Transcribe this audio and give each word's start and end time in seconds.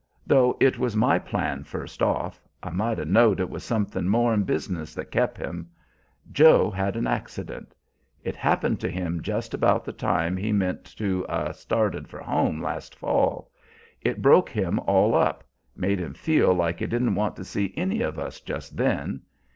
"Though 0.25 0.57
it 0.59 0.79
was 0.79 0.95
my 0.95 1.19
plan 1.19 1.63
first 1.63 2.01
off. 2.01 2.41
I 2.63 2.71
might 2.71 2.97
'a' 2.97 3.05
know'd 3.05 3.39
it 3.39 3.51
was 3.51 3.63
something 3.63 4.07
more 4.07 4.33
'n 4.33 4.41
business 4.41 4.95
that 4.95 5.11
kep' 5.11 5.37
him. 5.37 5.69
Joe's 6.31 6.73
had 6.73 6.95
an 6.95 7.05
accident. 7.05 7.75
It 8.23 8.35
happened 8.35 8.79
to 8.79 8.89
him 8.89 9.21
just 9.21 9.53
about 9.53 9.85
the 9.85 9.93
time 9.93 10.37
he 10.37 10.51
meant 10.51 10.85
to 10.97 11.23
'a' 11.29 11.53
started 11.53 12.07
for 12.07 12.19
home 12.19 12.63
last 12.63 12.95
fall. 12.95 13.51
It 14.01 14.23
broke 14.23 14.49
him 14.49 14.79
all 14.87 15.13
up, 15.13 15.43
made 15.75 15.99
him 15.99 16.15
feel 16.15 16.51
like 16.51 16.79
he 16.79 16.87
didn't 16.87 17.13
want 17.13 17.35
to 17.35 17.45
see 17.45 17.71
any 17.77 18.01
of 18.01 18.17
us 18.17 18.39
just 18.41 18.77
then. 18.77 19.21